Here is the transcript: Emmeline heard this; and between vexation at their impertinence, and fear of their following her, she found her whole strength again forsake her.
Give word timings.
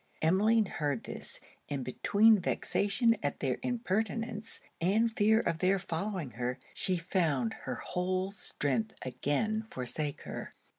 Emmeline 0.19 0.65
heard 0.65 1.03
this; 1.03 1.39
and 1.69 1.85
between 1.85 2.39
vexation 2.39 3.15
at 3.21 3.39
their 3.39 3.59
impertinence, 3.61 4.59
and 4.81 5.15
fear 5.15 5.39
of 5.39 5.59
their 5.59 5.77
following 5.77 6.31
her, 6.31 6.57
she 6.73 6.97
found 6.97 7.53
her 7.53 7.75
whole 7.75 8.31
strength 8.31 8.95
again 9.03 9.67
forsake 9.69 10.21
her. 10.21 10.49